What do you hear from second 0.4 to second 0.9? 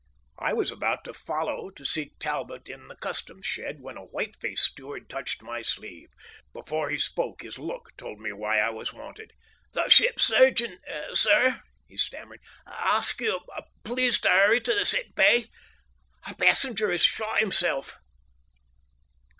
was